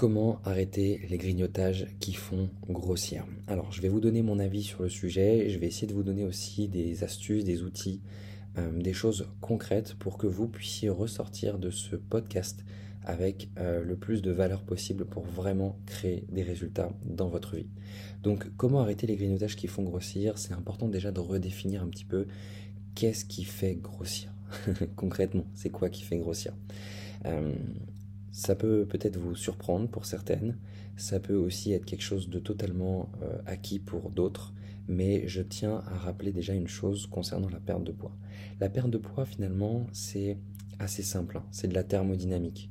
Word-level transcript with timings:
Comment 0.00 0.40
arrêter 0.44 1.00
les 1.10 1.18
grignotages 1.18 1.88
qui 1.98 2.12
font 2.12 2.50
grossir? 2.68 3.26
Alors, 3.48 3.72
je 3.72 3.82
vais 3.82 3.88
vous 3.88 3.98
donner 3.98 4.22
mon 4.22 4.38
avis 4.38 4.62
sur 4.62 4.84
le 4.84 4.88
sujet. 4.88 5.50
Je 5.50 5.58
vais 5.58 5.66
essayer 5.66 5.88
de 5.88 5.92
vous 5.92 6.04
donner 6.04 6.24
aussi 6.24 6.68
des 6.68 7.02
astuces, 7.02 7.42
des 7.42 7.64
outils, 7.64 8.00
euh, 8.58 8.70
des 8.80 8.92
choses 8.92 9.26
concrètes 9.40 9.94
pour 9.94 10.16
que 10.16 10.28
vous 10.28 10.46
puissiez 10.46 10.88
ressortir 10.88 11.58
de 11.58 11.70
ce 11.70 11.96
podcast 11.96 12.64
avec 13.02 13.50
euh, 13.58 13.82
le 13.82 13.96
plus 13.96 14.22
de 14.22 14.30
valeur 14.30 14.62
possible 14.62 15.04
pour 15.04 15.24
vraiment 15.24 15.80
créer 15.84 16.26
des 16.30 16.44
résultats 16.44 16.92
dans 17.04 17.26
votre 17.26 17.56
vie. 17.56 17.66
Donc, 18.22 18.52
comment 18.56 18.78
arrêter 18.78 19.08
les 19.08 19.16
grignotages 19.16 19.56
qui 19.56 19.66
font 19.66 19.82
grossir? 19.82 20.38
C'est 20.38 20.54
important 20.54 20.86
déjà 20.86 21.10
de 21.10 21.18
redéfinir 21.18 21.82
un 21.82 21.88
petit 21.88 22.04
peu 22.04 22.28
qu'est-ce 22.94 23.24
qui 23.24 23.42
fait 23.42 23.74
grossir. 23.74 24.32
Concrètement, 24.94 25.46
c'est 25.56 25.70
quoi 25.70 25.88
qui 25.88 26.04
fait 26.04 26.18
grossir? 26.18 26.52
Euh, 27.26 27.52
ça 28.38 28.54
peut 28.54 28.86
peut-être 28.86 29.16
vous 29.16 29.34
surprendre 29.34 29.88
pour 29.88 30.04
certaines, 30.04 30.56
ça 30.96 31.18
peut 31.18 31.34
aussi 31.34 31.72
être 31.72 31.84
quelque 31.84 32.02
chose 32.02 32.28
de 32.28 32.38
totalement 32.38 33.10
euh, 33.20 33.36
acquis 33.46 33.80
pour 33.80 34.10
d'autres, 34.10 34.54
mais 34.86 35.26
je 35.26 35.42
tiens 35.42 35.82
à 35.88 35.96
rappeler 35.96 36.30
déjà 36.30 36.54
une 36.54 36.68
chose 36.68 37.08
concernant 37.08 37.48
la 37.48 37.58
perte 37.58 37.82
de 37.82 37.90
poids. 37.90 38.16
La 38.60 38.68
perte 38.68 38.90
de 38.90 38.98
poids 38.98 39.24
finalement 39.24 39.88
c'est 39.90 40.38
assez 40.78 41.02
simple, 41.02 41.38
hein. 41.38 41.44
c'est 41.50 41.66
de 41.66 41.74
la 41.74 41.82
thermodynamique. 41.82 42.70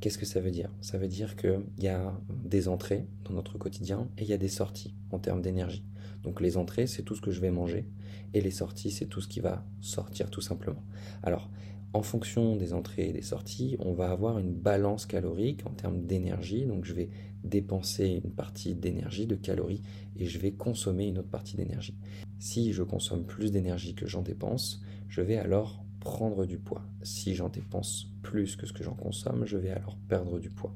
Qu'est-ce 0.00 0.18
que 0.18 0.26
ça 0.26 0.40
veut 0.40 0.50
dire? 0.50 0.72
Ça 0.80 0.98
veut 0.98 1.06
dire 1.06 1.36
qu'il 1.36 1.62
y 1.78 1.86
a 1.86 2.12
des 2.44 2.66
entrées 2.66 3.06
dans 3.24 3.34
notre 3.34 3.56
quotidien 3.56 4.08
et 4.18 4.22
il 4.22 4.28
y 4.28 4.32
a 4.32 4.36
des 4.36 4.48
sorties 4.48 4.96
en 5.12 5.20
termes 5.20 5.42
d'énergie. 5.42 5.84
Donc 6.24 6.40
les 6.40 6.56
entrées, 6.56 6.88
c'est 6.88 7.04
tout 7.04 7.14
ce 7.14 7.20
que 7.20 7.30
je 7.30 7.40
vais 7.40 7.52
manger 7.52 7.88
et 8.32 8.40
les 8.40 8.50
sorties, 8.50 8.90
c'est 8.90 9.06
tout 9.06 9.20
ce 9.20 9.28
qui 9.28 9.38
va 9.38 9.64
sortir 9.80 10.28
tout 10.28 10.40
simplement. 10.40 10.82
Alors, 11.22 11.50
en 11.94 12.02
fonction 12.02 12.56
des 12.56 12.74
entrées 12.74 13.08
et 13.08 13.12
des 13.12 13.22
sorties, 13.22 13.76
on 13.78 13.92
va 13.92 14.10
avoir 14.10 14.40
une 14.40 14.52
balance 14.52 15.06
calorique 15.06 15.64
en 15.64 15.70
termes 15.70 16.04
d'énergie. 16.04 16.66
Donc 16.66 16.84
je 16.84 16.92
vais 16.92 17.08
dépenser 17.44 18.20
une 18.24 18.32
partie 18.32 18.74
d'énergie, 18.74 19.26
de 19.26 19.36
calories, 19.36 19.82
et 20.16 20.26
je 20.26 20.38
vais 20.38 20.50
consommer 20.50 21.06
une 21.06 21.18
autre 21.18 21.30
partie 21.30 21.56
d'énergie. 21.56 21.96
Si 22.40 22.72
je 22.72 22.82
consomme 22.82 23.24
plus 23.24 23.52
d'énergie 23.52 23.94
que 23.94 24.08
j'en 24.08 24.22
dépense, 24.22 24.82
je 25.08 25.20
vais 25.20 25.36
alors 25.36 25.84
prendre 26.00 26.46
du 26.46 26.58
poids. 26.58 26.82
Si 27.02 27.34
j'en 27.34 27.48
dépense 27.48 28.08
plus 28.22 28.56
que 28.56 28.66
ce 28.66 28.72
que 28.72 28.82
j'en 28.82 28.94
consomme, 28.94 29.46
je 29.46 29.56
vais 29.56 29.70
alors 29.70 29.96
perdre 30.08 30.40
du 30.40 30.50
poids. 30.50 30.74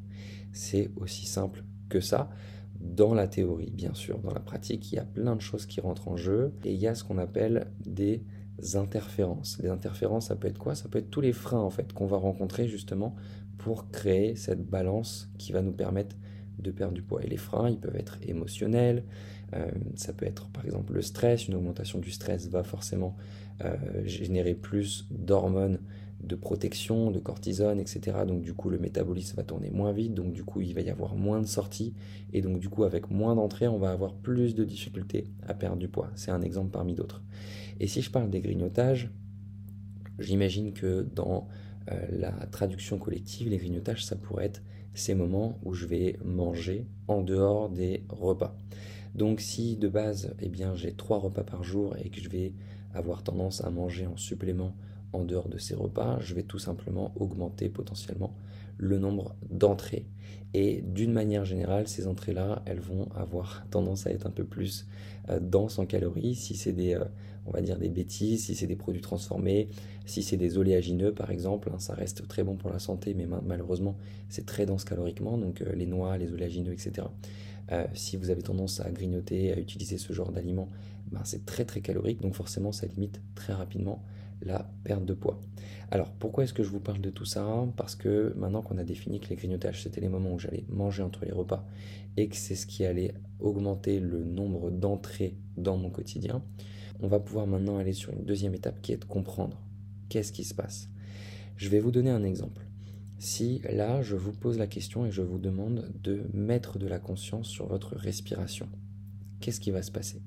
C'est 0.52 0.90
aussi 0.96 1.26
simple 1.26 1.64
que 1.88 2.00
ça. 2.00 2.30
Dans 2.80 3.12
la 3.12 3.26
théorie, 3.26 3.72
bien 3.72 3.92
sûr, 3.92 4.20
dans 4.20 4.32
la 4.32 4.40
pratique, 4.40 4.92
il 4.92 4.96
y 4.96 4.98
a 5.00 5.04
plein 5.04 5.34
de 5.34 5.40
choses 5.40 5.66
qui 5.66 5.80
rentrent 5.80 6.06
en 6.06 6.16
jeu 6.16 6.52
et 6.64 6.72
il 6.72 6.78
y 6.78 6.86
a 6.86 6.94
ce 6.94 7.02
qu'on 7.02 7.18
appelle 7.18 7.66
des 7.84 8.22
interférences. 8.74 9.58
Les 9.62 9.68
interférences, 9.68 10.28
ça 10.28 10.36
peut 10.36 10.48
être 10.48 10.58
quoi? 10.58 10.74
Ça 10.74 10.88
peut 10.88 10.98
être 10.98 11.10
tous 11.10 11.20
les 11.20 11.32
freins 11.32 11.60
en 11.60 11.70
fait 11.70 11.92
qu'on 11.92 12.06
va 12.06 12.16
rencontrer 12.16 12.68
justement 12.68 13.14
pour 13.58 13.90
créer 13.90 14.36
cette 14.36 14.64
balance 14.64 15.30
qui 15.38 15.52
va 15.52 15.62
nous 15.62 15.72
permettre 15.72 16.16
de 16.58 16.70
perdre 16.70 16.94
du 16.94 17.02
poids. 17.02 17.22
Et 17.22 17.28
les 17.28 17.36
freins, 17.36 17.70
ils 17.70 17.78
peuvent 17.78 17.96
être 17.96 18.18
émotionnels, 18.22 19.04
euh, 19.54 19.66
ça 19.94 20.12
peut 20.12 20.26
être 20.26 20.48
par 20.48 20.64
exemple 20.64 20.92
le 20.92 21.02
stress, 21.02 21.48
une 21.48 21.54
augmentation 21.54 21.98
du 21.98 22.10
stress 22.10 22.48
va 22.48 22.62
forcément 22.62 23.16
euh, 23.64 23.76
générer 24.04 24.54
plus 24.54 25.06
d'hormones 25.10 25.78
de 26.20 26.34
protection, 26.34 27.10
de 27.10 27.18
cortisone, 27.18 27.78
etc. 27.78 28.18
Donc 28.26 28.42
du 28.42 28.52
coup 28.52 28.70
le 28.70 28.78
métabolisme 28.78 29.36
va 29.36 29.44
tourner 29.44 29.70
moins 29.70 29.92
vite, 29.92 30.14
donc 30.14 30.32
du 30.32 30.44
coup 30.44 30.60
il 30.60 30.74
va 30.74 30.80
y 30.80 30.90
avoir 30.90 31.14
moins 31.14 31.40
de 31.40 31.46
sorties, 31.46 31.94
et 32.32 32.42
donc 32.42 32.58
du 32.58 32.68
coup 32.68 32.84
avec 32.84 33.10
moins 33.10 33.36
d'entrées 33.36 33.68
on 33.68 33.78
va 33.78 33.90
avoir 33.90 34.14
plus 34.14 34.54
de 34.54 34.64
difficultés 34.64 35.28
à 35.46 35.54
perdre 35.54 35.78
du 35.78 35.88
poids. 35.88 36.10
C'est 36.16 36.30
un 36.30 36.42
exemple 36.42 36.70
parmi 36.70 36.94
d'autres. 36.94 37.22
Et 37.80 37.86
si 37.86 38.02
je 38.02 38.10
parle 38.10 38.30
des 38.30 38.40
grignotages, 38.40 39.10
j'imagine 40.18 40.72
que 40.72 41.06
dans 41.14 41.46
euh, 41.90 42.06
la 42.10 42.32
traduction 42.32 42.98
collective, 42.98 43.48
les 43.48 43.58
grignotages 43.58 44.04
ça 44.04 44.16
pourrait 44.16 44.46
être 44.46 44.62
ces 44.94 45.14
moments 45.14 45.58
où 45.64 45.74
je 45.74 45.86
vais 45.86 46.18
manger 46.24 46.86
en 47.06 47.22
dehors 47.22 47.68
des 47.68 48.02
repas. 48.08 48.56
Donc 49.14 49.40
si 49.40 49.76
de 49.76 49.88
base 49.88 50.34
eh 50.40 50.48
bien 50.48 50.74
j'ai 50.74 50.92
trois 50.92 51.18
repas 51.18 51.44
par 51.44 51.62
jour 51.62 51.96
et 52.02 52.10
que 52.10 52.20
je 52.20 52.28
vais 52.28 52.52
avoir 52.92 53.22
tendance 53.22 53.62
à 53.62 53.70
manger 53.70 54.06
en 54.06 54.16
supplément 54.16 54.74
en 55.12 55.24
dehors 55.24 55.48
de 55.48 55.58
ces 55.58 55.74
repas, 55.74 56.18
je 56.20 56.34
vais 56.34 56.42
tout 56.42 56.58
simplement 56.58 57.12
augmenter 57.16 57.68
potentiellement 57.68 58.34
le 58.76 58.98
nombre 58.98 59.34
d'entrées. 59.50 60.06
Et 60.54 60.82
d'une 60.82 61.12
manière 61.12 61.44
générale, 61.44 61.88
ces 61.88 62.06
entrées-là, 62.06 62.62
elles 62.64 62.80
vont 62.80 63.08
avoir 63.14 63.66
tendance 63.70 64.06
à 64.06 64.10
être 64.10 64.26
un 64.26 64.30
peu 64.30 64.44
plus 64.44 64.86
euh, 65.28 65.40
denses 65.40 65.78
en 65.78 65.86
calories. 65.86 66.34
Si 66.34 66.54
c'est 66.54 66.72
des, 66.72 66.94
euh, 66.94 67.04
on 67.46 67.50
va 67.50 67.60
dire 67.60 67.78
des 67.78 67.88
bêtises, 67.88 68.46
si 68.46 68.54
c'est 68.54 68.66
des 68.66 68.76
produits 68.76 69.02
transformés, 69.02 69.68
si 70.06 70.22
c'est 70.22 70.36
des 70.36 70.56
oléagineux 70.56 71.12
par 71.12 71.30
exemple, 71.30 71.70
hein, 71.72 71.78
ça 71.78 71.94
reste 71.94 72.26
très 72.28 72.44
bon 72.44 72.56
pour 72.56 72.70
la 72.70 72.78
santé, 72.78 73.14
mais 73.14 73.26
malheureusement 73.46 73.96
c'est 74.30 74.46
très 74.46 74.64
dense 74.64 74.84
caloriquement, 74.84 75.36
donc 75.36 75.60
euh, 75.60 75.72
les 75.74 75.86
noix, 75.86 76.16
les 76.16 76.32
oléagineux, 76.32 76.72
etc. 76.72 77.08
si 77.92 78.16
vous 78.16 78.30
avez 78.30 78.40
tendance 78.40 78.80
à 78.80 78.90
grignoter, 78.90 79.52
à 79.52 79.58
utiliser 79.58 79.98
ce 79.98 80.14
genre 80.14 80.32
d'aliments, 80.32 80.68
ben, 81.12 81.20
c'est 81.24 81.44
très 81.44 81.66
très 81.66 81.82
calorique, 81.82 82.22
donc 82.22 82.34
forcément 82.34 82.72
ça 82.72 82.86
limite 82.86 83.20
très 83.34 83.52
rapidement 83.52 84.02
la 84.42 84.70
perte 84.84 85.04
de 85.04 85.14
poids. 85.14 85.40
Alors 85.90 86.12
pourquoi 86.12 86.44
est-ce 86.44 86.52
que 86.52 86.62
je 86.62 86.68
vous 86.68 86.80
parle 86.80 87.00
de 87.00 87.10
tout 87.10 87.24
ça? 87.24 87.66
Parce 87.76 87.94
que 87.94 88.34
maintenant 88.36 88.62
qu'on 88.62 88.78
a 88.78 88.84
défini 88.84 89.20
que 89.20 89.28
les 89.28 89.36
grignotages 89.36 89.82
c'était 89.82 90.00
les 90.00 90.08
moments 90.08 90.34
où 90.34 90.38
j'allais 90.38 90.64
manger 90.68 91.02
entre 91.02 91.24
les 91.24 91.32
repas 91.32 91.66
et 92.16 92.28
que 92.28 92.36
c'est 92.36 92.54
ce 92.54 92.66
qui 92.66 92.84
allait 92.84 93.14
augmenter 93.40 94.00
le 94.00 94.24
nombre 94.24 94.70
d'entrées 94.70 95.36
dans 95.56 95.76
mon 95.76 95.90
quotidien, 95.90 96.42
on 97.00 97.08
va 97.08 97.20
pouvoir 97.20 97.46
maintenant 97.46 97.78
aller 97.78 97.92
sur 97.92 98.12
une 98.12 98.24
deuxième 98.24 98.54
étape 98.54 98.80
qui 98.82 98.92
est 98.92 98.96
de 98.98 99.04
comprendre 99.04 99.62
qu'est-ce 100.08 100.32
qui 100.32 100.44
se 100.44 100.54
passe. 100.54 100.88
Je 101.56 101.68
vais 101.68 101.80
vous 101.80 101.90
donner 101.90 102.10
un 102.10 102.24
exemple. 102.24 102.66
Si 103.18 103.62
là 103.72 104.02
je 104.02 104.16
vous 104.16 104.32
pose 104.32 104.58
la 104.58 104.66
question 104.66 105.06
et 105.06 105.10
je 105.10 105.22
vous 105.22 105.38
demande 105.38 105.90
de 106.02 106.22
mettre 106.32 106.78
de 106.78 106.86
la 106.86 106.98
conscience 106.98 107.48
sur 107.48 107.66
votre 107.66 107.96
respiration, 107.96 108.68
qu'est-ce 109.40 109.60
qui 109.60 109.70
va 109.70 109.82
se 109.82 109.90
passer? 109.90 110.22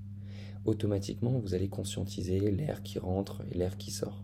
Automatiquement, 0.66 1.40
vous 1.40 1.54
allez 1.54 1.70
conscientiser 1.70 2.40
l'air 2.52 2.84
qui 2.84 3.00
rentre 3.00 3.44
et 3.52 3.58
l'air 3.58 3.78
qui 3.78 3.92
sort. 3.92 4.24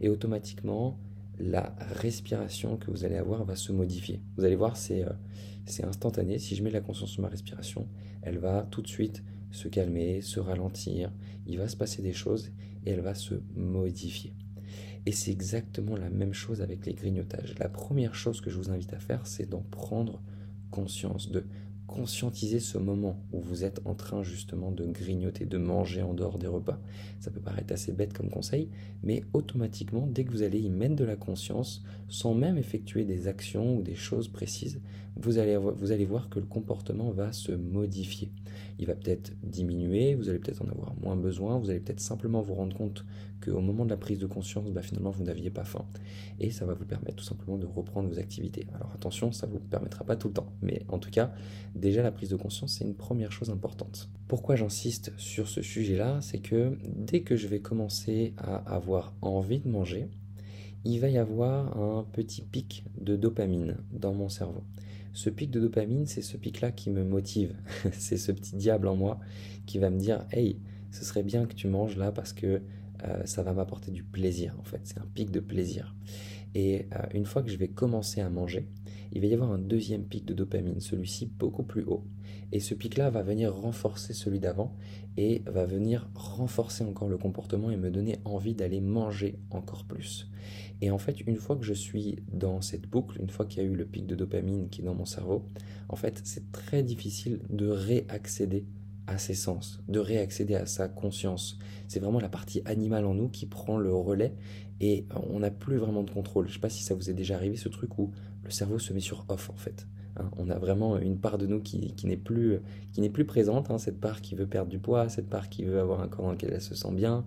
Et 0.00 0.08
automatiquement, 0.08 0.98
la 1.38 1.74
respiration 2.00 2.76
que 2.76 2.90
vous 2.90 3.04
allez 3.04 3.16
avoir 3.16 3.44
va 3.44 3.56
se 3.56 3.72
modifier. 3.72 4.22
Vous 4.36 4.44
allez 4.44 4.56
voir, 4.56 4.76
c'est 4.76 5.04
euh, 5.04 5.86
instantané. 5.86 6.38
Si 6.38 6.54
je 6.54 6.62
mets 6.62 6.70
la 6.70 6.80
conscience 6.80 7.10
sur 7.10 7.22
ma 7.22 7.28
respiration, 7.28 7.88
elle 8.22 8.38
va 8.38 8.66
tout 8.70 8.82
de 8.82 8.88
suite 8.88 9.22
se 9.50 9.68
calmer, 9.68 10.20
se 10.20 10.40
ralentir. 10.40 11.12
Il 11.46 11.58
va 11.58 11.68
se 11.68 11.76
passer 11.76 12.02
des 12.02 12.12
choses 12.12 12.50
et 12.84 12.90
elle 12.90 13.00
va 13.00 13.14
se 13.14 13.34
modifier. 13.54 14.34
Et 15.06 15.12
c'est 15.12 15.30
exactement 15.30 15.96
la 15.96 16.08
même 16.08 16.32
chose 16.32 16.62
avec 16.62 16.86
les 16.86 16.94
grignotages. 16.94 17.54
La 17.58 17.68
première 17.68 18.14
chose 18.14 18.40
que 18.40 18.50
je 18.50 18.56
vous 18.56 18.70
invite 18.70 18.94
à 18.94 18.98
faire, 18.98 19.26
c'est 19.26 19.48
d'en 19.48 19.60
prendre 19.60 20.22
conscience, 20.70 21.30
de 21.30 21.44
conscientiser 21.86 22.60
ce 22.60 22.78
moment 22.78 23.16
où 23.32 23.40
vous 23.40 23.64
êtes 23.64 23.80
en 23.84 23.94
train 23.94 24.22
justement 24.22 24.70
de 24.70 24.84
grignoter, 24.84 25.44
de 25.44 25.58
manger 25.58 26.02
en 26.02 26.14
dehors 26.14 26.38
des 26.38 26.46
repas. 26.46 26.80
Ça 27.20 27.30
peut 27.30 27.40
paraître 27.40 27.72
assez 27.72 27.92
bête 27.92 28.12
comme 28.12 28.30
conseil, 28.30 28.68
mais 29.02 29.22
automatiquement, 29.32 30.06
dès 30.06 30.24
que 30.24 30.30
vous 30.30 30.42
allez 30.42 30.60
y 30.60 30.70
mettre 30.70 30.96
de 30.96 31.04
la 31.04 31.16
conscience, 31.16 31.84
sans 32.08 32.34
même 32.34 32.58
effectuer 32.58 33.04
des 33.04 33.28
actions 33.28 33.76
ou 33.76 33.82
des 33.82 33.94
choses 33.94 34.28
précises, 34.28 34.80
vous 35.16 35.38
allez, 35.38 36.04
voir 36.04 36.28
que 36.28 36.40
le 36.40 36.46
comportement 36.46 37.10
va 37.10 37.32
se 37.32 37.52
modifier. 37.52 38.30
Il 38.78 38.86
va 38.86 38.94
peut-être 38.94 39.32
diminuer, 39.44 40.14
vous 40.14 40.28
allez 40.28 40.38
peut-être 40.38 40.62
en 40.62 40.68
avoir 40.68 40.94
moins 41.00 41.16
besoin, 41.16 41.58
vous 41.58 41.70
allez 41.70 41.78
peut-être 41.78 42.00
simplement 42.00 42.42
vous 42.42 42.54
rendre 42.54 42.76
compte 42.76 43.04
qu'au 43.44 43.60
moment 43.60 43.84
de 43.84 43.90
la 43.90 43.96
prise 43.96 44.18
de 44.18 44.26
conscience, 44.26 44.70
bah, 44.70 44.82
finalement, 44.82 45.10
vous 45.10 45.22
n'aviez 45.22 45.50
pas 45.50 45.64
faim. 45.64 45.84
Et 46.40 46.50
ça 46.50 46.64
va 46.64 46.74
vous 46.74 46.84
permettre 46.84 47.16
tout 47.16 47.24
simplement 47.24 47.58
de 47.58 47.66
reprendre 47.66 48.08
vos 48.08 48.18
activités. 48.18 48.66
Alors 48.74 48.90
attention, 48.94 49.30
ça 49.30 49.46
ne 49.46 49.52
vous 49.52 49.60
permettra 49.60 50.04
pas 50.04 50.16
tout 50.16 50.28
le 50.28 50.34
temps, 50.34 50.52
mais 50.62 50.82
en 50.88 50.98
tout 50.98 51.10
cas, 51.10 51.32
déjà 51.74 52.02
la 52.02 52.12
prise 52.12 52.28
de 52.28 52.36
conscience, 52.36 52.76
c'est 52.78 52.84
une 52.84 52.94
première 52.94 53.32
chose 53.32 53.50
importante. 53.50 54.08
Pourquoi 54.28 54.56
j'insiste 54.56 55.12
sur 55.16 55.48
ce 55.48 55.62
sujet-là 55.62 56.20
C'est 56.22 56.38
que 56.38 56.78
dès 56.86 57.20
que 57.20 57.36
je 57.36 57.48
vais 57.48 57.60
commencer 57.60 58.34
à 58.38 58.56
avoir 58.74 59.14
envie 59.22 59.60
de 59.60 59.68
manger, 59.68 60.08
il 60.84 61.00
va 61.00 61.08
y 61.08 61.18
avoir 61.18 61.78
un 61.78 62.04
petit 62.12 62.42
pic 62.42 62.84
de 63.00 63.16
dopamine 63.16 63.76
dans 63.92 64.12
mon 64.12 64.28
cerveau. 64.28 64.64
Ce 65.12 65.30
pic 65.30 65.50
de 65.50 65.60
dopamine, 65.60 66.06
c'est 66.06 66.22
ce 66.22 66.36
pic-là 66.36 66.72
qui 66.72 66.90
me 66.90 67.04
motive. 67.04 67.54
c'est 67.92 68.16
ce 68.16 68.32
petit 68.32 68.56
diable 68.56 68.88
en 68.88 68.96
moi 68.96 69.20
qui 69.66 69.78
va 69.78 69.90
me 69.90 69.98
dire 69.98 70.26
Hey, 70.32 70.58
ce 70.90 71.04
serait 71.04 71.22
bien 71.22 71.46
que 71.46 71.54
tu 71.54 71.68
manges 71.68 71.96
là 71.96 72.12
parce 72.12 72.32
que 72.32 72.62
euh, 73.04 73.24
ça 73.24 73.42
va 73.42 73.52
m'apporter 73.52 73.90
du 73.90 74.02
plaisir 74.02 74.54
en 74.58 74.64
fait. 74.64 74.80
C'est 74.84 74.98
un 74.98 75.06
pic 75.14 75.30
de 75.30 75.40
plaisir. 75.40 75.94
Et 76.54 76.86
euh, 76.92 76.98
une 77.12 77.26
fois 77.26 77.42
que 77.42 77.50
je 77.50 77.56
vais 77.56 77.68
commencer 77.68 78.20
à 78.20 78.28
manger, 78.28 78.68
il 79.14 79.20
va 79.20 79.26
y 79.28 79.34
avoir 79.34 79.52
un 79.52 79.58
deuxième 79.58 80.04
pic 80.04 80.24
de 80.24 80.34
dopamine, 80.34 80.80
celui-ci 80.80 81.26
beaucoup 81.26 81.62
plus 81.62 81.84
haut. 81.84 82.04
Et 82.52 82.60
ce 82.60 82.74
pic-là 82.74 83.10
va 83.10 83.22
venir 83.22 83.54
renforcer 83.54 84.12
celui 84.12 84.40
d'avant 84.40 84.76
et 85.16 85.42
va 85.46 85.64
venir 85.64 86.08
renforcer 86.14 86.84
encore 86.84 87.08
le 87.08 87.16
comportement 87.16 87.70
et 87.70 87.76
me 87.76 87.90
donner 87.90 88.18
envie 88.24 88.54
d'aller 88.54 88.80
manger 88.80 89.38
encore 89.50 89.84
plus. 89.84 90.30
Et 90.80 90.90
en 90.90 90.98
fait, 90.98 91.20
une 91.26 91.36
fois 91.36 91.56
que 91.56 91.64
je 91.64 91.72
suis 91.72 92.16
dans 92.32 92.60
cette 92.60 92.88
boucle, 92.88 93.20
une 93.20 93.30
fois 93.30 93.46
qu'il 93.46 93.62
y 93.62 93.66
a 93.66 93.68
eu 93.68 93.74
le 93.74 93.86
pic 93.86 94.06
de 94.06 94.14
dopamine 94.14 94.68
qui 94.68 94.82
est 94.82 94.84
dans 94.84 94.94
mon 94.94 95.04
cerveau, 95.04 95.48
en 95.88 95.96
fait, 95.96 96.20
c'est 96.24 96.50
très 96.52 96.82
difficile 96.82 97.40
de 97.50 97.68
réaccéder 97.68 98.66
à 99.06 99.18
ses 99.18 99.34
sens, 99.34 99.82
de 99.88 99.98
réaccéder 99.98 100.54
à 100.54 100.66
sa 100.66 100.88
conscience. 100.88 101.58
C'est 101.88 102.00
vraiment 102.00 102.20
la 102.20 102.28
partie 102.28 102.62
animale 102.64 103.04
en 103.04 103.14
nous 103.14 103.28
qui 103.28 103.46
prend 103.46 103.76
le 103.76 103.94
relais 103.94 104.34
et 104.80 105.06
on 105.30 105.40
n'a 105.40 105.50
plus 105.50 105.76
vraiment 105.76 106.02
de 106.02 106.10
contrôle. 106.10 106.46
Je 106.46 106.50
ne 106.50 106.54
sais 106.54 106.60
pas 106.60 106.70
si 106.70 106.82
ça 106.82 106.94
vous 106.94 107.10
est 107.10 107.14
déjà 107.14 107.36
arrivé 107.36 107.56
ce 107.56 107.68
truc 107.68 107.98
où 107.98 108.12
le 108.44 108.50
cerveau 108.50 108.78
se 108.78 108.92
met 108.92 109.00
sur 109.00 109.24
off 109.28 109.50
en 109.50 109.56
fait. 109.56 109.86
Hein. 110.16 110.30
on 110.36 110.48
a 110.48 110.58
vraiment 110.58 110.98
une 110.98 111.18
part 111.18 111.38
de 111.38 111.46
nous 111.46 111.60
qui, 111.60 111.94
n'est 112.04 112.16
plus, 112.16 112.60
qui 112.92 113.08
plus 113.08 113.24
présente, 113.24 113.70
hein. 113.70 113.78
cette 113.78 114.00
part 114.00 114.20
qui 114.20 114.34
veut 114.34 114.46
perdre 114.46 114.70
du 114.70 114.78
poids, 114.78 115.08
cette 115.08 115.28
part 115.28 115.48
qui 115.48 115.64
veut 115.64 115.80
avoir 115.80 116.00
un 116.00 116.08
corps 116.08 116.24
dans 116.24 116.32
lequel 116.32 116.52
elle 116.52 116.60
se 116.60 116.74
sent 116.74 116.92
bien, 116.92 117.24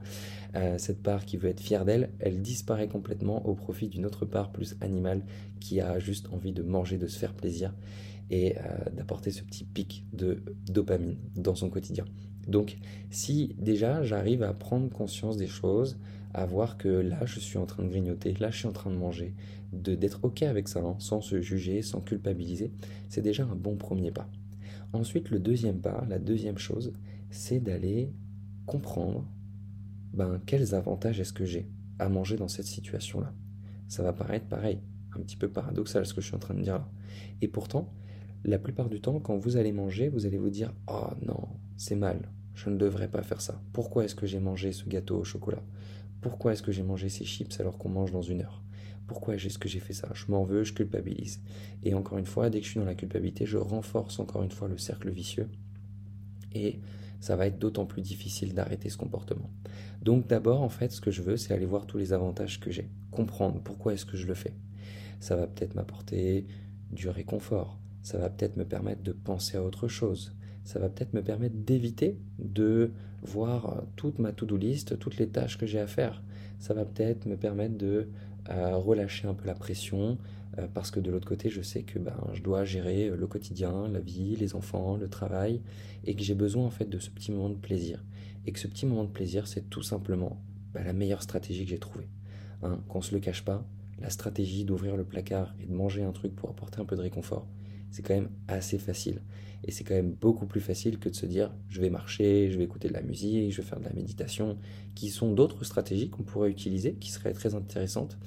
euh, 0.55 0.77
cette 0.77 1.03
part 1.03 1.25
qui 1.25 1.37
veut 1.37 1.49
être 1.49 1.59
fière 1.59 1.85
d'elle, 1.85 2.11
elle 2.19 2.41
disparaît 2.41 2.87
complètement 2.87 3.45
au 3.45 3.55
profit 3.55 3.89
d'une 3.89 4.05
autre 4.05 4.25
part 4.25 4.51
plus 4.51 4.75
animale 4.81 5.23
qui 5.59 5.81
a 5.81 5.99
juste 5.99 6.29
envie 6.31 6.53
de 6.53 6.63
manger, 6.63 6.97
de 6.97 7.07
se 7.07 7.17
faire 7.17 7.33
plaisir 7.33 7.73
et 8.29 8.57
euh, 8.57 8.61
d'apporter 8.93 9.31
ce 9.31 9.43
petit 9.43 9.63
pic 9.63 10.05
de 10.13 10.43
dopamine 10.69 11.17
dans 11.35 11.55
son 11.55 11.69
quotidien. 11.69 12.05
Donc 12.47 12.77
si 13.09 13.55
déjà 13.57 14.03
j'arrive 14.03 14.43
à 14.43 14.53
prendre 14.53 14.89
conscience 14.89 15.37
des 15.37 15.47
choses, 15.47 15.97
à 16.37 16.45
voir 16.45 16.77
que 16.77 16.87
là 16.87 17.25
je 17.25 17.39
suis 17.39 17.57
en 17.57 17.65
train 17.65 17.83
de 17.83 17.89
grignoter, 17.89 18.33
là 18.39 18.51
je 18.51 18.59
suis 18.59 18.67
en 18.67 18.71
train 18.71 18.91
de 18.91 18.95
manger, 18.95 19.33
de 19.73 19.95
d'être 19.95 20.19
ok 20.23 20.43
avec 20.43 20.67
ça, 20.67 20.81
hein, 20.81 20.95
sans 20.99 21.19
se 21.19 21.41
juger, 21.41 21.81
sans 21.81 21.99
culpabiliser, 21.99 22.71
c'est 23.09 23.23
déjà 23.23 23.43
un 23.43 23.55
bon 23.55 23.75
premier 23.75 24.11
pas. 24.11 24.29
Ensuite, 24.93 25.31
le 25.31 25.39
deuxième 25.39 25.79
pas, 25.81 26.05
la 26.07 26.19
deuxième 26.19 26.59
chose, 26.59 26.93
c'est 27.31 27.59
d'aller 27.59 28.13
comprendre 28.67 29.27
ben, 30.13 30.39
quels 30.45 30.75
avantages 30.75 31.19
est-ce 31.19 31.33
que 31.33 31.43
j'ai 31.45 31.69
à 31.97 32.07
manger 32.07 32.37
dans 32.37 32.47
cette 32.47 32.65
situation-là. 32.65 33.33
Ça 33.87 34.03
va 34.03 34.13
paraître 34.13 34.45
pareil, 34.45 34.79
un 35.15 35.21
petit 35.21 35.37
peu 35.37 35.49
paradoxal 35.49 36.05
ce 36.05 36.13
que 36.13 36.21
je 36.21 36.27
suis 36.27 36.35
en 36.35 36.39
train 36.39 36.53
de 36.53 36.61
dire 36.61 36.77
là. 36.77 36.89
Et 37.41 37.47
pourtant, 37.47 37.91
la 38.43 38.59
plupart 38.59 38.89
du 38.89 39.01
temps, 39.01 39.19
quand 39.19 39.37
vous 39.37 39.57
allez 39.57 39.71
manger, 39.71 40.07
vous 40.07 40.27
allez 40.27 40.37
vous 40.37 40.51
dire 40.51 40.71
Oh 40.87 41.09
non, 41.25 41.47
c'est 41.77 41.95
mal, 41.95 42.29
je 42.53 42.69
ne 42.69 42.77
devrais 42.77 43.09
pas 43.09 43.23
faire 43.23 43.41
ça. 43.41 43.59
Pourquoi 43.73 44.05
est-ce 44.05 44.15
que 44.15 44.27
j'ai 44.27 44.39
mangé 44.39 44.71
ce 44.71 44.87
gâteau 44.87 45.17
au 45.17 45.23
chocolat? 45.23 45.63
Pourquoi 46.21 46.53
est-ce 46.53 46.63
que 46.63 46.71
j'ai 46.71 46.83
mangé 46.83 47.09
ces 47.09 47.25
chips 47.25 47.59
alors 47.59 47.77
qu'on 47.77 47.89
mange 47.89 48.11
dans 48.11 48.21
une 48.21 48.41
heure? 48.41 48.63
Pourquoi 49.07 49.35
est-ce 49.35 49.57
que 49.57 49.69
j'ai 49.69 49.79
fait 49.79 49.93
ça? 49.93 50.09
Je 50.13 50.25
m'en 50.29 50.43
veux, 50.43 50.63
je 50.63 50.73
culpabilise. 50.73 51.41
Et 51.83 51.93
encore 51.93 52.17
une 52.17 52.25
fois, 52.25 52.49
dès 52.49 52.59
que 52.59 52.65
je 52.65 52.71
suis 52.71 52.79
dans 52.79 52.85
la 52.85 52.95
culpabilité, 52.95 53.45
je 53.45 53.57
renforce 53.57 54.19
encore 54.19 54.43
une 54.43 54.51
fois 54.51 54.67
le 54.67 54.77
cercle 54.77 55.09
vicieux. 55.09 55.49
Et 56.53 56.81
ça 57.19 57.35
va 57.35 57.47
être 57.47 57.59
d'autant 57.59 57.85
plus 57.85 58.01
difficile 58.01 58.53
d'arrêter 58.53 58.89
ce 58.89 58.97
comportement. 58.97 59.49
Donc 60.01 60.27
d'abord, 60.27 60.61
en 60.61 60.69
fait, 60.69 60.91
ce 60.91 61.01
que 61.01 61.11
je 61.11 61.21
veux, 61.21 61.37
c'est 61.37 61.53
aller 61.53 61.65
voir 61.65 61.87
tous 61.87 61.97
les 61.97 62.13
avantages 62.13 62.59
que 62.59 62.71
j'ai, 62.71 62.89
comprendre 63.11 63.61
pourquoi 63.63 63.93
est-ce 63.93 64.05
que 64.05 64.17
je 64.17 64.27
le 64.27 64.33
fais. 64.33 64.53
Ça 65.19 65.35
va 65.35 65.47
peut-être 65.47 65.75
m'apporter 65.75 66.45
du 66.91 67.09
réconfort, 67.09 67.79
ça 68.03 68.17
va 68.17 68.29
peut-être 68.29 68.55
me 68.55 68.65
permettre 68.65 69.03
de 69.03 69.11
penser 69.11 69.57
à 69.57 69.63
autre 69.63 69.87
chose, 69.87 70.36
ça 70.67 70.79
va 70.79 70.89
peut-être 70.89 71.13
me 71.13 71.21
permettre 71.21 71.55
d'éviter 71.55 72.17
de 72.39 72.91
voir 73.23 73.83
toute 73.95 74.19
ma 74.19 74.33
to-do 74.33 74.57
list, 74.57 74.99
toutes 74.99 75.17
les 75.17 75.27
tâches 75.27 75.57
que 75.57 75.65
j'ai 75.65 75.79
à 75.79 75.87
faire. 75.87 76.21
Ça 76.59 76.73
va 76.73 76.83
peut-être 76.83 77.25
me 77.25 77.37
permettre 77.37 77.77
de 77.77 78.09
relâcher 78.49 79.27
un 79.27 79.33
peu 79.33 79.45
la 79.47 79.53
pression, 79.53 80.17
euh, 80.57 80.67
parce 80.73 80.91
que 80.91 80.99
de 80.99 81.09
l'autre 81.09 81.27
côté, 81.27 81.49
je 81.49 81.61
sais 81.61 81.83
que 81.83 81.99
ben, 81.99 82.15
je 82.33 82.41
dois 82.41 82.65
gérer 82.65 83.09
le 83.09 83.27
quotidien, 83.27 83.87
la 83.87 83.99
vie, 83.99 84.35
les 84.35 84.55
enfants, 84.55 84.97
le 84.97 85.07
travail, 85.07 85.61
et 86.05 86.15
que 86.15 86.21
j'ai 86.21 86.35
besoin 86.35 86.65
en 86.65 86.69
fait 86.69 86.89
de 86.89 86.99
ce 86.99 87.09
petit 87.09 87.31
moment 87.31 87.49
de 87.49 87.55
plaisir. 87.55 88.03
Et 88.45 88.51
que 88.51 88.59
ce 88.59 88.67
petit 88.67 88.85
moment 88.85 89.03
de 89.03 89.09
plaisir, 89.09 89.47
c'est 89.47 89.69
tout 89.69 89.83
simplement 89.83 90.41
ben, 90.73 90.83
la 90.83 90.93
meilleure 90.93 91.23
stratégie 91.23 91.63
que 91.63 91.69
j'ai 91.69 91.79
trouvée. 91.79 92.07
Hein, 92.63 92.79
qu'on 92.89 93.01
se 93.01 93.13
le 93.13 93.19
cache 93.19 93.43
pas, 93.45 93.65
la 93.99 94.09
stratégie 94.09 94.65
d'ouvrir 94.65 94.97
le 94.97 95.03
placard 95.03 95.55
et 95.61 95.65
de 95.65 95.73
manger 95.73 96.03
un 96.03 96.11
truc 96.11 96.35
pour 96.35 96.49
apporter 96.49 96.79
un 96.79 96.85
peu 96.85 96.95
de 96.95 97.01
réconfort, 97.01 97.47
c'est 97.91 98.01
quand 98.01 98.15
même 98.15 98.29
assez 98.47 98.77
facile. 98.77 99.21
Et 99.63 99.71
c'est 99.71 99.83
quand 99.83 99.95
même 99.95 100.11
beaucoup 100.11 100.45
plus 100.45 100.61
facile 100.61 100.99
que 100.99 101.09
de 101.09 101.15
se 101.15 101.25
dire 101.25 101.51
je 101.69 101.81
vais 101.81 101.89
marcher, 101.89 102.49
je 102.51 102.57
vais 102.57 102.63
écouter 102.63 102.87
de 102.87 102.93
la 102.93 103.01
musique, 103.01 103.51
je 103.51 103.61
vais 103.61 103.67
faire 103.67 103.79
de 103.79 103.85
la 103.85 103.93
méditation, 103.93 104.57
qui 104.95 105.09
sont 105.09 105.33
d'autres 105.33 105.63
stratégies 105.63 106.09
qu'on 106.09 106.23
pourrait 106.23 106.49
utiliser, 106.49 106.93
qui 106.93 107.11
seraient 107.11 107.33
très 107.33 107.55
intéressantes, 107.55 108.17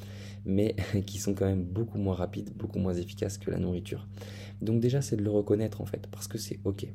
mais 0.45 0.77
qui 1.07 1.19
sont 1.19 1.35
quand 1.35 1.47
même 1.47 1.65
beaucoup 1.65 1.99
moins 1.99 2.15
rapides, 2.15 2.53
beaucoup 2.57 2.79
moins 2.79 2.95
efficaces 2.95 3.39
que 3.39 3.51
la 3.51 3.59
nourriture. 3.59 4.09
Donc 4.61 4.81
déjà 4.81 5.01
c'est 5.01 5.17
de 5.17 5.23
le 5.23 5.31
reconnaître 5.31 5.81
en 5.81 5.87
fait, 5.87 6.07
parce 6.11 6.29
que 6.29 6.39
c'est 6.39 6.61
ok. 6.65 6.87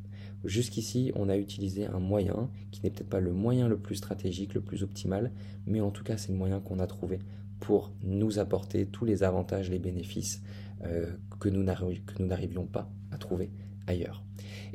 Jusqu'ici 0.44 1.12
on 1.16 1.30
a 1.30 1.38
utilisé 1.38 1.86
un 1.86 2.00
moyen 2.00 2.50
qui 2.72 2.82
n'est 2.84 2.92
peut-être 2.92 3.10
pas 3.10 3.20
le 3.20 3.34
moyen 3.34 3.68
le 3.68 3.78
plus 3.78 3.96
stratégique, 3.96 4.54
le 4.54 4.62
plus 4.62 4.84
optimal, 4.84 5.32
mais 5.66 5.82
en 5.82 5.92
tout 5.92 6.04
cas 6.04 6.18
c'est 6.18 6.32
le 6.32 6.38
moyen 6.38 6.60
qu'on 6.60 6.80
a 6.80 6.88
trouvé 6.88 7.20
pour 7.60 7.92
nous 8.04 8.38
apporter 8.38 8.86
tous 8.86 9.06
les 9.06 9.24
avantages, 9.24 9.70
les 9.70 9.80
bénéfices 9.80 10.44
euh, 10.86 11.12
que 11.40 11.50
nous 11.50 11.64
n'arrivions 11.64 12.66
pas 12.66 12.92
à 13.12 13.18
trouver 13.18 13.52
ailleurs. 13.88 14.24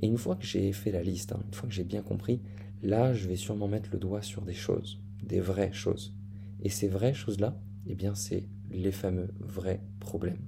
Et 0.00 0.06
une 0.06 0.18
fois 0.18 0.36
que 0.36 0.46
j'ai 0.46 0.72
fait 0.72 0.92
la 0.92 1.02
liste, 1.02 1.32
hein, 1.32 1.40
une 1.46 1.54
fois 1.54 1.68
que 1.68 1.74
j'ai 1.74 1.84
bien 1.84 2.02
compris, 2.02 2.40
là, 2.82 3.12
je 3.12 3.28
vais 3.28 3.36
sûrement 3.36 3.68
mettre 3.68 3.90
le 3.92 3.98
doigt 3.98 4.22
sur 4.22 4.42
des 4.42 4.54
choses, 4.54 5.00
des 5.22 5.40
vraies 5.40 5.72
choses. 5.72 6.14
Et 6.62 6.68
ces 6.68 6.88
vraies 6.88 7.14
choses-là, 7.14 7.60
eh 7.86 7.94
bien, 7.94 8.14
c'est 8.14 8.44
les 8.70 8.92
fameux 8.92 9.28
vrais 9.40 9.80
problèmes. 9.98 10.44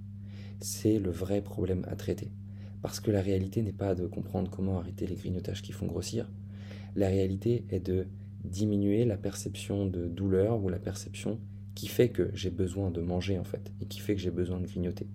C'est 0.60 0.98
le 0.98 1.10
vrai 1.10 1.42
problème 1.42 1.84
à 1.88 1.96
traiter. 1.96 2.30
Parce 2.82 3.00
que 3.00 3.10
la 3.10 3.20
réalité 3.20 3.62
n'est 3.62 3.72
pas 3.72 3.94
de 3.94 4.06
comprendre 4.06 4.50
comment 4.50 4.78
arrêter 4.78 5.06
les 5.06 5.14
grignotages 5.14 5.62
qui 5.62 5.72
font 5.72 5.86
grossir. 5.86 6.30
La 6.94 7.08
réalité 7.08 7.64
est 7.70 7.80
de 7.80 8.06
diminuer 8.44 9.04
la 9.04 9.16
perception 9.16 9.86
de 9.86 10.06
douleur 10.06 10.62
ou 10.62 10.68
la 10.68 10.78
perception 10.78 11.38
qui 11.74 11.86
fait 11.86 12.10
que 12.10 12.30
j'ai 12.34 12.50
besoin 12.50 12.90
de 12.90 13.00
manger 13.00 13.38
en 13.38 13.44
fait 13.44 13.72
et 13.80 13.86
qui 13.86 14.00
fait 14.00 14.14
que 14.14 14.20
j'ai 14.20 14.30
besoin 14.30 14.60
de 14.60 14.66
grignoter. 14.66 15.06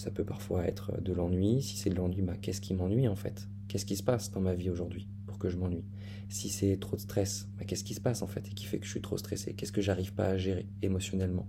Ça 0.00 0.10
peut 0.10 0.24
parfois 0.24 0.64
être 0.64 0.98
de 1.02 1.12
l'ennui. 1.12 1.60
Si 1.60 1.76
c'est 1.76 1.90
de 1.90 1.94
l'ennui, 1.94 2.22
bah, 2.22 2.32
qu'est-ce 2.40 2.62
qui 2.62 2.72
m'ennuie 2.72 3.06
en 3.06 3.16
fait? 3.16 3.50
Qu'est-ce 3.68 3.84
qui 3.84 3.96
se 3.96 4.02
passe 4.02 4.30
dans 4.30 4.40
ma 4.40 4.54
vie 4.54 4.70
aujourd'hui 4.70 5.06
pour 5.26 5.38
que 5.38 5.50
je 5.50 5.58
m'ennuie? 5.58 5.84
Si 6.30 6.48
c'est 6.48 6.78
trop 6.78 6.96
de 6.96 7.02
stress, 7.02 7.50
bah, 7.58 7.66
qu'est-ce 7.66 7.84
qui 7.84 7.92
se 7.92 8.00
passe 8.00 8.22
en 8.22 8.26
fait 8.26 8.48
et 8.48 8.54
qui 8.54 8.64
fait 8.64 8.78
que 8.78 8.86
je 8.86 8.90
suis 8.92 9.02
trop 9.02 9.18
stressé? 9.18 9.52
Qu'est-ce 9.52 9.72
que 9.72 9.82
j'arrive 9.82 10.14
pas 10.14 10.24
à 10.24 10.38
gérer 10.38 10.66
émotionnellement? 10.80 11.46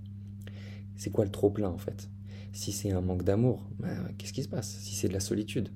C'est 0.98 1.12
quoi 1.12 1.24
le 1.24 1.32
trop 1.32 1.50
plein 1.50 1.70
en 1.70 1.78
fait? 1.78 2.10
Si 2.52 2.74
c'est 2.74 2.92
un 2.92 3.00
manque 3.00 3.24
d'amour, 3.24 3.70
bah, 3.80 3.88
qu'est-ce 4.18 4.34
qui 4.34 4.44
se 4.44 4.50
passe? 4.50 4.68
Si 4.82 4.96
c'est 4.96 5.08
de 5.08 5.14
la 5.14 5.22
solitude? 5.22 5.70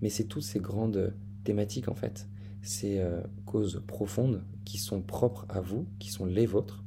Mais 0.00 0.08
c'est 0.08 0.26
toutes 0.26 0.44
ces 0.44 0.60
grandes 0.60 1.12
thématiques 1.42 1.88
en 1.88 1.96
fait, 1.96 2.28
ces 2.62 3.00
euh, 3.00 3.20
causes 3.46 3.82
profondes 3.84 4.44
qui 4.64 4.78
sont 4.78 5.02
propres 5.02 5.44
à 5.48 5.60
vous, 5.60 5.88
qui 5.98 6.10
sont 6.10 6.24
les 6.24 6.46
vôtres, 6.46 6.84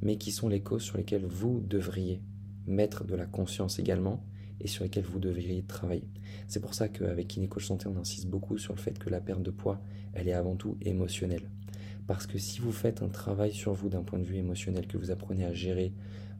mais 0.00 0.16
qui 0.16 0.30
sont 0.30 0.48
les 0.48 0.60
causes 0.60 0.84
sur 0.84 0.96
lesquelles 0.96 1.26
vous 1.26 1.60
devriez 1.60 2.22
mettre 2.68 3.04
de 3.04 3.16
la 3.16 3.26
conscience 3.26 3.80
également 3.80 4.24
et 4.60 4.68
sur 4.68 4.84
lesquels 4.84 5.04
vous 5.04 5.18
devriez 5.18 5.62
travailler. 5.62 6.08
C'est 6.48 6.60
pour 6.60 6.74
ça 6.74 6.88
qu'avec 6.88 7.28
Kinécoach 7.28 7.66
Santé, 7.66 7.86
on 7.88 7.98
insiste 7.98 8.26
beaucoup 8.26 8.58
sur 8.58 8.74
le 8.74 8.78
fait 8.78 8.98
que 8.98 9.10
la 9.10 9.20
perte 9.20 9.42
de 9.42 9.50
poids, 9.50 9.80
elle 10.12 10.28
est 10.28 10.32
avant 10.32 10.56
tout 10.56 10.76
émotionnelle. 10.82 11.48
Parce 12.06 12.26
que 12.26 12.38
si 12.38 12.60
vous 12.60 12.72
faites 12.72 13.02
un 13.02 13.08
travail 13.08 13.52
sur 13.52 13.72
vous 13.72 13.88
d'un 13.88 14.02
point 14.02 14.18
de 14.18 14.24
vue 14.24 14.36
émotionnel, 14.36 14.86
que 14.86 14.98
vous 14.98 15.10
apprenez 15.10 15.44
à 15.44 15.52
gérer 15.52 15.92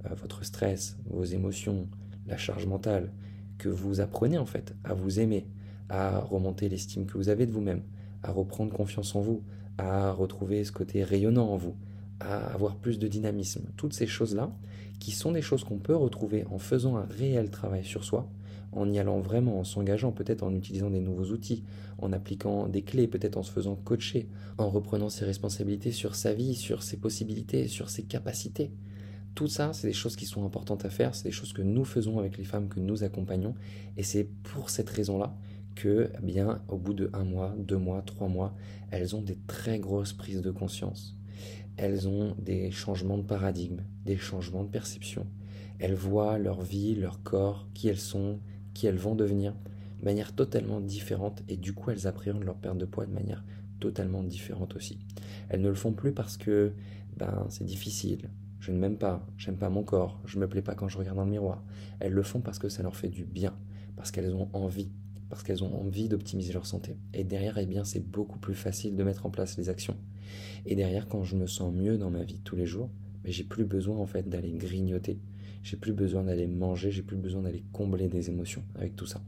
euh, 0.05 0.15
votre 0.15 0.45
stress, 0.45 0.97
vos 1.07 1.25
émotions, 1.25 1.89
la 2.27 2.37
charge 2.37 2.67
mentale, 2.67 3.13
que 3.59 3.69
vous 3.69 4.01
apprenez 4.01 4.39
en 4.39 4.47
fait 4.47 4.75
à 4.85 4.95
vous 4.95 5.21
aimer, 5.21 5.47
à 5.89 6.19
remonter 6.19 6.69
l'estime 6.69 7.07
que 7.07 7.17
vous 7.17 7.29
avez 7.29 7.47
de 7.47 7.53
vous-même, 7.53 7.83
à 8.23 8.33
reprendre 8.33 8.73
confiance 8.73 9.15
en 9.15 9.21
vous, 9.21 9.43
à 9.79 10.13
retrouver 10.13 10.65
ce 10.65 10.73
côté 10.73 11.05
rayonnant 11.05 11.49
en 11.49 11.57
vous, 11.57 11.77
à 12.21 12.39
avoir 12.53 12.77
plus 12.77 12.99
de 12.99 13.09
dynamisme. 13.09 13.63
Toutes 13.77 13.95
ces 13.95 14.07
choses-là, 14.07 14.53
qui 14.99 15.11
sont 15.11 15.33
des 15.33 15.43
choses 15.43 15.65
qu'on 15.65 15.79
peut 15.79 15.97
retrouver 15.97 16.45
en 16.51 16.59
faisant 16.59 16.97
un 16.97 17.07
réel 17.07 17.51
travail 17.51 17.85
sur 17.85 18.05
soi, 18.05 18.31
en 18.73 18.91
y 18.93 18.99
allant 18.99 19.19
vraiment, 19.21 19.59
en 19.59 19.65
s'engageant, 19.65 20.13
peut-être 20.13 20.43
en 20.43 20.55
utilisant 20.55 20.91
des 20.91 21.01
nouveaux 21.01 21.33
outils, 21.33 21.65
en 21.99 22.13
appliquant 22.13 22.69
des 22.69 22.83
clés, 22.83 23.09
peut-être 23.09 23.37
en 23.37 23.43
se 23.43 23.51
faisant 23.51 23.75
coacher, 23.75 24.29
en 24.59 24.69
reprenant 24.69 25.09
ses 25.09 25.25
responsabilités 25.25 25.91
sur 25.91 26.15
sa 26.15 26.33
vie, 26.35 26.55
sur 26.55 26.83
ses 26.83 26.97
possibilités, 26.97 27.67
sur 27.67 27.91
ses 27.91 28.05
capacités. 28.05 28.71
Tout 29.35 29.49
ça, 29.49 29.73
c'est 29.73 29.87
des 29.87 29.93
choses 29.93 30.17
qui 30.17 30.27
sont 30.27 30.45
importantes 30.45 30.85
à 30.85 30.91
faire, 30.91 31.15
c'est 31.15 31.25
des 31.25 31.33
choses 31.33 31.53
que 31.53 31.63
nous 31.63 31.85
faisons 31.85 32.19
avec 32.19 32.37
les 32.37 32.45
femmes 32.45 32.69
que 32.69 32.81
nous 32.81 33.03
accompagnons, 33.03 33.55
et 33.97 34.03
c'est 34.03 34.25
pour 34.25 34.71
cette 34.71 34.91
raison-là 34.91 35.35
que, 35.75 36.11
eh 36.17 36.23
bien, 36.23 36.63
au 36.69 36.77
bout 36.77 36.95
de 36.95 37.11
un 37.13 37.25
mois, 37.25 37.55
deux 37.59 37.79
mois, 37.79 38.03
trois 38.03 38.29
mois, 38.29 38.55
elles 38.91 39.17
ont 39.17 39.23
des 39.23 39.39
très 39.47 39.79
grosses 39.79 40.13
prises 40.13 40.43
de 40.43 40.51
conscience 40.51 41.17
elles 41.77 42.09
ont 42.09 42.35
des 42.39 42.71
changements 42.71 43.19
de 43.19 43.23
paradigme, 43.23 43.83
des 44.05 44.17
changements 44.17 44.65
de 44.65 44.69
perception. 44.69 45.27
Elles 45.79 45.95
voient 45.95 46.39
leur 46.39 46.61
vie, 46.63 46.95
leur 46.95 47.23
corps, 47.23 47.69
qui 47.75 47.89
elles 47.89 47.99
sont, 47.99 48.39
qui 48.75 48.87
elles 48.87 48.99
vont 48.99 49.15
devenir, 49.15 49.55
de 50.01 50.05
manière 50.05 50.35
totalement 50.35 50.81
différente 50.81 51.43
et 51.49 51.57
du 51.57 51.73
coup 51.73 51.91
elles 51.91 52.07
appréhendent 52.07 52.45
leur 52.45 52.57
perte 52.57 52.79
de 52.79 52.85
poids 52.85 53.07
de 53.07 53.13
manière 53.13 53.45
totalement 53.81 54.23
différente 54.23 54.77
aussi. 54.77 54.99
Elles 55.49 55.61
ne 55.61 55.69
le 55.69 55.75
font 55.75 55.93
plus 55.93 56.13
parce 56.13 56.37
que 56.37 56.73
ben 57.17 57.47
c'est 57.49 57.65
difficile, 57.65 58.29
je 58.61 58.73
ne 58.73 58.79
m'aime 58.79 58.97
pas, 58.97 59.27
j'aime 59.39 59.57
pas 59.57 59.71
mon 59.71 59.83
corps, 59.83 60.21
je 60.27 60.39
me 60.39 60.47
plais 60.47 60.63
pas 60.63 60.75
quand 60.75 60.89
je 60.89 60.99
regarde 60.99 61.17
dans 61.17 61.25
le 61.25 61.31
miroir. 61.31 61.65
Elles 61.99 62.13
le 62.13 62.23
font 62.23 62.41
parce 62.41 62.59
que 62.59 62.69
ça 62.69 62.83
leur 62.83 62.95
fait 62.95 63.09
du 63.09 63.25
bien, 63.25 63.57
parce 63.97 64.11
qu'elles 64.11 64.35
ont 64.35 64.51
envie, 64.53 64.91
parce 65.31 65.43
qu'elles 65.43 65.65
ont 65.65 65.81
envie 65.81 66.09
d'optimiser 66.09 66.53
leur 66.53 66.67
santé. 66.67 66.99
Et 67.15 67.25
derrière, 67.25 67.57
eh 67.57 67.67
bien, 67.67 67.85
c'est 67.85 68.07
beaucoup 68.07 68.39
plus 68.39 68.55
facile 68.55 68.97
de 68.97 69.03
mettre 69.03 69.25
en 69.25 69.31
place 69.31 69.57
les 69.57 69.71
actions. 69.71 69.97
Et 70.67 70.77
derrière, 70.77 71.09
quand 71.09 71.25
je 71.25 71.37
me 71.37 71.47
sens 71.47 71.73
mieux 71.73 71.99
dans 71.99 72.11
ma 72.11 72.23
vie 72.23 72.41
tous 72.45 72.57
les 72.57 72.67
jours, 72.67 72.91
mais 73.25 73.33
j'ai 73.33 73.45
plus 73.45 73.65
besoin 73.65 73.97
en 73.97 74.07
fait 74.07 74.29
d'aller 74.29 74.53
grignoter. 74.53 75.21
J'ai 75.63 75.77
plus 75.77 75.93
besoin 75.93 76.25
d'aller 76.25 76.47
manger, 76.47 76.91
j'ai 76.91 77.03
plus 77.03 77.17
besoin 77.17 77.43
d'aller 77.43 77.65
combler 77.73 78.09
des 78.09 78.31
émotions 78.31 78.63
avec 78.75 78.97
tout 78.97 79.07
ça. 79.07 79.21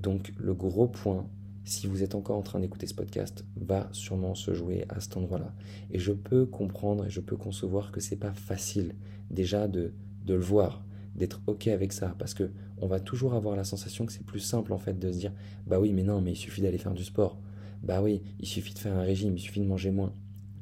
Donc 0.00 0.32
le 0.38 0.54
gros 0.54 0.88
point, 0.88 1.28
si 1.64 1.86
vous 1.86 2.02
êtes 2.02 2.14
encore 2.14 2.38
en 2.38 2.42
train 2.42 2.60
d'écouter 2.60 2.86
ce 2.86 2.94
podcast, 2.94 3.44
va 3.56 3.88
sûrement 3.92 4.34
se 4.34 4.54
jouer 4.54 4.86
à 4.88 5.00
cet 5.00 5.16
endroit-là. 5.16 5.54
Et 5.90 5.98
je 5.98 6.12
peux 6.12 6.46
comprendre 6.46 7.04
et 7.04 7.10
je 7.10 7.20
peux 7.20 7.36
concevoir 7.36 7.92
que 7.92 8.00
c'est 8.00 8.16
pas 8.16 8.32
facile 8.32 8.94
déjà 9.30 9.68
de, 9.68 9.92
de 10.24 10.34
le 10.34 10.40
voir, 10.40 10.84
d'être 11.14 11.42
ok 11.46 11.68
avec 11.68 11.92
ça, 11.92 12.14
parce 12.18 12.32
que 12.32 12.50
on 12.80 12.86
va 12.86 13.00
toujours 13.00 13.34
avoir 13.34 13.56
la 13.56 13.64
sensation 13.64 14.06
que 14.06 14.12
c'est 14.12 14.24
plus 14.24 14.40
simple 14.40 14.72
en 14.72 14.78
fait 14.78 14.98
de 14.98 15.10
se 15.10 15.18
dire 15.18 15.32
bah 15.66 15.80
oui 15.80 15.92
mais 15.92 16.04
non 16.04 16.20
mais 16.20 16.32
il 16.32 16.36
suffit 16.36 16.62
d'aller 16.62 16.78
faire 16.78 16.94
du 16.94 17.04
sport. 17.04 17.38
Bah 17.82 18.02
oui, 18.02 18.22
il 18.40 18.46
suffit 18.46 18.74
de 18.74 18.78
faire 18.78 18.94
un 18.94 19.02
régime, 19.02 19.36
il 19.36 19.40
suffit 19.40 19.60
de 19.60 19.66
manger 19.66 19.90
moins. 19.90 20.12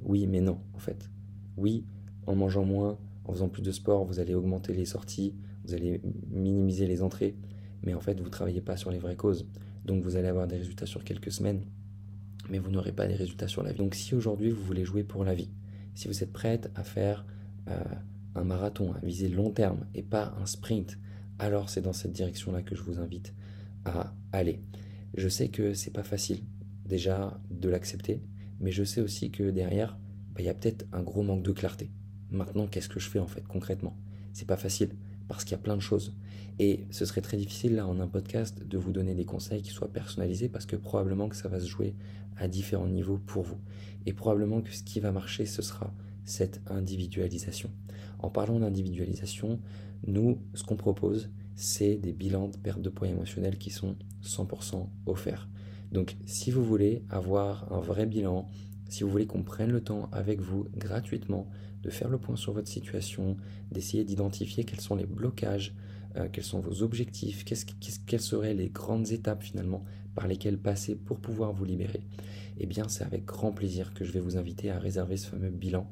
Oui 0.06 0.26
mais 0.26 0.40
non 0.40 0.58
en 0.74 0.78
fait. 0.78 1.10
Oui, 1.56 1.84
en 2.26 2.34
mangeant 2.34 2.64
moins, 2.64 2.98
en 3.24 3.32
faisant 3.32 3.48
plus 3.48 3.62
de 3.62 3.72
sport, 3.72 4.04
vous 4.04 4.20
allez 4.20 4.34
augmenter 4.34 4.72
les 4.72 4.84
sorties, 4.84 5.34
vous 5.64 5.74
allez 5.74 6.00
minimiser 6.30 6.86
les 6.86 7.02
entrées, 7.02 7.36
mais 7.82 7.94
en 7.94 8.00
fait 8.00 8.18
vous 8.18 8.26
ne 8.26 8.30
travaillez 8.30 8.60
pas 8.60 8.76
sur 8.76 8.90
les 8.90 8.98
vraies 8.98 9.16
causes. 9.16 9.46
Donc 9.84 10.02
vous 10.02 10.16
allez 10.16 10.28
avoir 10.28 10.46
des 10.46 10.56
résultats 10.56 10.86
sur 10.86 11.04
quelques 11.04 11.30
semaines, 11.32 11.62
mais 12.50 12.58
vous 12.58 12.70
n'aurez 12.70 12.92
pas 12.92 13.06
des 13.06 13.14
résultats 13.14 13.48
sur 13.48 13.62
la 13.62 13.72
vie. 13.72 13.78
Donc 13.78 13.94
si 13.94 14.14
aujourd'hui 14.14 14.50
vous 14.50 14.62
voulez 14.64 14.84
jouer 14.84 15.04
pour 15.04 15.24
la 15.24 15.34
vie, 15.34 15.50
si 15.94 16.08
vous 16.08 16.22
êtes 16.22 16.32
prête 16.32 16.70
à 16.74 16.84
faire 16.84 17.26
euh, 17.68 17.80
un 18.34 18.44
marathon, 18.44 18.92
à 18.92 19.04
viser 19.04 19.28
long 19.28 19.50
terme 19.50 19.86
et 19.94 20.02
pas 20.02 20.34
un 20.40 20.46
sprint, 20.46 20.98
alors 21.38 21.68
c'est 21.68 21.80
dans 21.82 21.92
cette 21.92 22.12
direction-là 22.12 22.62
que 22.62 22.74
je 22.74 22.82
vous 22.82 22.98
invite 22.98 23.34
à 23.84 24.14
aller. 24.32 24.60
Je 25.16 25.28
sais 25.28 25.48
que 25.48 25.74
c'est 25.74 25.92
pas 25.92 26.02
facile 26.02 26.40
déjà 26.84 27.40
de 27.50 27.68
l'accepter, 27.68 28.22
mais 28.60 28.70
je 28.70 28.84
sais 28.84 29.00
aussi 29.00 29.30
que 29.30 29.50
derrière, 29.50 29.98
bah, 30.34 30.40
il 30.40 30.44
y 30.44 30.48
a 30.48 30.54
peut-être 30.54 30.86
un 30.92 31.02
gros 31.02 31.22
manque 31.22 31.42
de 31.42 31.52
clarté. 31.52 31.90
Maintenant, 32.30 32.66
qu'est-ce 32.66 32.88
que 32.88 33.00
je 33.00 33.08
fais 33.08 33.18
en 33.18 33.26
fait 33.26 33.46
concrètement? 33.46 33.96
C'est 34.32 34.46
pas 34.46 34.56
facile 34.56 34.90
parce 35.28 35.44
qu'il 35.44 35.52
y 35.52 35.60
a 35.60 35.62
plein 35.62 35.76
de 35.76 35.82
choses. 35.82 36.14
Et 36.58 36.86
ce 36.90 37.04
serait 37.04 37.20
très 37.20 37.36
difficile 37.36 37.76
là 37.76 37.86
en 37.86 38.00
un 38.00 38.08
podcast 38.08 38.66
de 38.66 38.78
vous 38.78 38.92
donner 38.92 39.14
des 39.14 39.24
conseils 39.24 39.62
qui 39.62 39.70
soient 39.70 39.92
personnalisés 39.92 40.48
parce 40.48 40.66
que 40.66 40.76
probablement 40.76 41.28
que 41.28 41.36
ça 41.36 41.48
va 41.48 41.60
se 41.60 41.66
jouer 41.66 41.94
à 42.36 42.48
différents 42.48 42.88
niveaux 42.88 43.18
pour 43.18 43.42
vous. 43.42 43.58
Et 44.06 44.12
probablement 44.12 44.62
que 44.62 44.72
ce 44.72 44.82
qui 44.82 45.00
va 45.00 45.12
marcher, 45.12 45.46
ce 45.46 45.62
sera 45.62 45.92
cette 46.24 46.60
individualisation. 46.66 47.70
En 48.18 48.30
parlant 48.30 48.60
d'individualisation, 48.60 49.60
nous, 50.06 50.38
ce 50.54 50.64
qu'on 50.64 50.76
propose, 50.76 51.30
c'est 51.54 51.96
des 51.96 52.12
bilans 52.12 52.48
de 52.48 52.56
perte 52.56 52.80
de 52.80 52.90
poids 52.90 53.08
émotionnel 53.08 53.58
qui 53.58 53.70
sont 53.70 53.96
100% 54.22 54.88
offerts. 55.06 55.48
Donc 55.92 56.16
si 56.26 56.50
vous 56.50 56.64
voulez 56.64 57.02
avoir 57.10 57.72
un 57.72 57.80
vrai 57.80 58.06
bilan, 58.06 58.48
si 58.88 59.04
vous 59.04 59.10
voulez 59.10 59.26
qu'on 59.26 59.42
prenne 59.42 59.70
le 59.70 59.80
temps 59.80 60.08
avec 60.12 60.40
vous 60.40 60.66
gratuitement 60.76 61.48
de 61.82 61.90
faire 61.90 62.08
le 62.08 62.18
point 62.18 62.36
sur 62.36 62.52
votre 62.52 62.68
situation, 62.68 63.36
d'essayer 63.70 64.04
d'identifier 64.04 64.64
quels 64.64 64.80
sont 64.80 64.96
les 64.96 65.06
blocages, 65.06 65.74
euh, 66.16 66.28
quels 66.32 66.44
sont 66.44 66.60
vos 66.60 66.82
objectifs, 66.82 67.44
quelles 67.44 68.20
seraient 68.20 68.54
les 68.54 68.68
grandes 68.68 69.10
étapes 69.12 69.42
finalement 69.42 69.84
par 70.16 70.26
lesquelles 70.26 70.58
passer 70.58 70.96
pour 70.96 71.20
pouvoir 71.20 71.52
vous 71.52 71.64
libérer, 71.64 72.02
eh 72.58 72.66
bien 72.66 72.88
c'est 72.88 73.04
avec 73.04 73.24
grand 73.24 73.52
plaisir 73.52 73.94
que 73.94 74.04
je 74.04 74.10
vais 74.10 74.18
vous 74.18 74.36
inviter 74.36 74.70
à 74.70 74.80
réserver 74.80 75.16
ce 75.16 75.28
fameux 75.28 75.50
bilan. 75.50 75.88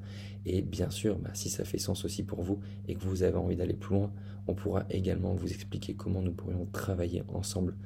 Et 0.47 0.63
bien 0.63 0.91
sûr, 0.91 1.19
bah, 1.19 1.31
si 1.35 1.49
ça 1.49 1.65
fait 1.65 1.79
sens 1.79 2.05
aussi 2.05 2.25
pour 2.25 2.43
vous 2.43 2.59
et 2.89 2.95
que 2.95 3.05
vous 3.05 3.23
avez 3.23 3.37
envie 3.37 3.55
d'aller 3.55 3.75
plus 3.75 3.95
loin, 3.95 4.13
on 4.47 4.55
pourra 4.55 4.85
également 4.91 5.35
vous 5.35 5.53
expliquer 5.53 5.95
comment 5.95 6.21
nous 6.23 6.33
pourrions 6.33 6.67
travailler 6.67 7.23
ensemble 7.29 7.77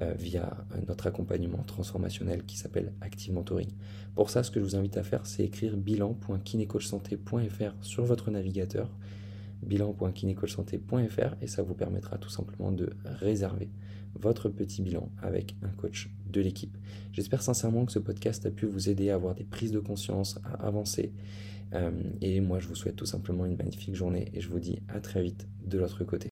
euh, 0.00 0.14
via 0.16 0.64
notre 0.86 1.08
accompagnement 1.08 1.62
transformationnel 1.64 2.44
qui 2.44 2.56
s'appelle 2.56 2.92
Active 3.00 3.34
Mentoring. 3.34 3.70
Pour 4.14 4.30
ça, 4.30 4.44
ce 4.44 4.50
que 4.50 4.60
je 4.60 4.64
vous 4.64 4.76
invite 4.76 4.96
à 4.96 5.02
faire, 5.02 5.26
c'est 5.26 5.44
écrire 5.44 5.76
bilan.kinecoachsanté.fr 5.76 7.74
sur 7.82 8.04
votre 8.04 8.30
navigateur 8.30 8.90
bilan.kinecoachsanté.fr 9.62 11.34
et 11.40 11.46
ça 11.46 11.62
vous 11.62 11.74
permettra 11.74 12.18
tout 12.18 12.30
simplement 12.30 12.72
de 12.72 12.90
réserver 13.04 13.70
votre 14.14 14.48
petit 14.48 14.82
bilan 14.82 15.10
avec 15.22 15.54
un 15.62 15.68
coach 15.68 16.10
de 16.26 16.40
l'équipe. 16.40 16.76
J'espère 17.12 17.42
sincèrement 17.42 17.84
que 17.84 17.92
ce 17.92 17.98
podcast 17.98 18.46
a 18.46 18.50
pu 18.50 18.66
vous 18.66 18.88
aider 18.88 19.10
à 19.10 19.14
avoir 19.14 19.34
des 19.34 19.44
prises 19.44 19.72
de 19.72 19.80
conscience, 19.80 20.40
à 20.44 20.66
avancer. 20.66 21.12
Euh, 21.74 21.90
et 22.20 22.40
moi, 22.40 22.58
je 22.58 22.68
vous 22.68 22.74
souhaite 22.74 22.96
tout 22.96 23.06
simplement 23.06 23.46
une 23.46 23.56
magnifique 23.56 23.94
journée 23.94 24.30
et 24.32 24.40
je 24.40 24.48
vous 24.48 24.60
dis 24.60 24.80
à 24.88 25.00
très 25.00 25.22
vite 25.22 25.46
de 25.66 25.78
l'autre 25.78 26.04
côté. 26.04 26.26